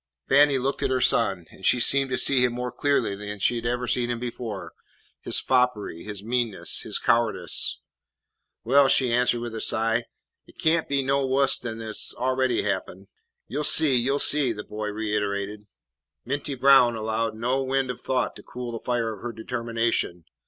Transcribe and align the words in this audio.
Fannie 0.27 0.57
looked 0.57 0.81
at 0.81 0.89
her 0.89 0.99
son, 0.99 1.45
and 1.51 1.63
she 1.63 1.79
seemed 1.79 2.09
to 2.09 2.17
see 2.17 2.43
him 2.43 2.53
more 2.53 2.71
clearly 2.71 3.15
than 3.15 3.37
she 3.37 3.55
had 3.57 3.67
ever 3.67 3.85
seen 3.85 4.09
him 4.09 4.17
before, 4.19 4.73
his 5.21 5.39
foppery, 5.39 6.01
his 6.01 6.23
meanness, 6.23 6.79
his 6.81 6.97
cowardice. 6.97 7.79
"Well," 8.63 8.87
she 8.87 9.11
answered 9.13 9.41
with 9.41 9.53
a 9.53 9.61
sigh, 9.61 10.05
"it 10.47 10.57
can't 10.57 10.89
be 10.89 11.03
no 11.03 11.23
wuss 11.27 11.59
den 11.59 11.77
what 11.77 11.95
's 11.95 12.15
already 12.15 12.63
happened." 12.63 13.09
"You 13.47 13.59
'll 13.59 13.63
see, 13.63 13.95
you 13.95 14.15
'll 14.15 14.17
see," 14.17 14.51
the 14.53 14.63
boy 14.63 14.87
reiterated. 14.87 15.67
Minty 16.25 16.55
Brown 16.55 16.95
allowed 16.95 17.35
no 17.35 17.61
wind 17.61 17.91
of 17.91 18.01
thought 18.01 18.35
to 18.37 18.41
cool 18.41 18.71
the 18.71 18.79
fire 18.79 19.13
of 19.13 19.21
her 19.21 19.31
determination. 19.31 20.25